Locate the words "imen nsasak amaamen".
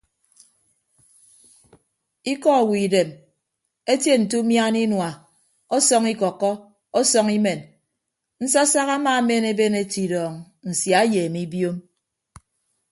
7.37-9.43